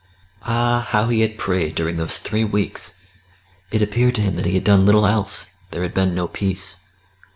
[0.41, 0.87] Ah!
[0.89, 2.95] how he had prayed during those three weeks!
[3.69, 6.77] It appeared to him that he had done little else; there had been no peace.